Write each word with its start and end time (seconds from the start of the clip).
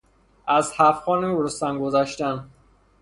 از 0.47 0.71
هفت 0.77 1.03
خوان 1.03 1.43
رستم 1.43 1.79
گذشتن 1.79 2.49